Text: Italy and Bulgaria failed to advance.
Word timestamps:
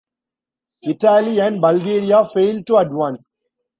Italy 0.81 1.39
and 1.39 1.61
Bulgaria 1.61 2.25
failed 2.25 2.65
to 2.65 2.77
advance. 2.77 3.31